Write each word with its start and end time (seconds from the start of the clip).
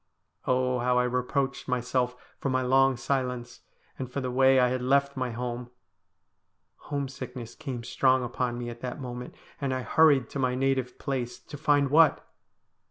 Oh, 0.47 0.79
how 0.79 0.97
I 0.97 1.03
reproached 1.03 1.67
myself 1.67 2.15
for 2.39 2.49
my 2.49 2.63
long 2.63 2.97
silence, 2.97 3.61
and 3.99 4.11
for 4.11 4.19
the 4.19 4.31
way 4.31 4.59
I 4.59 4.69
had 4.69 4.81
left 4.81 5.15
my 5.15 5.29
home! 5.29 5.69
Home 6.89 7.07
sickness 7.07 7.53
came 7.53 7.83
strong 7.83 8.23
upon 8.23 8.57
me 8.57 8.71
at 8.71 8.81
that 8.81 8.99
moment, 8.99 9.35
and 9.61 9.75
I 9.75 9.83
hurried 9.83 10.27
to 10.31 10.39
my 10.39 10.55
native 10.55 10.97
place, 10.97 11.37
to 11.37 11.55
find 11.55 11.91
what 11.91 12.27